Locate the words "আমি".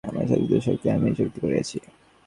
0.89-1.07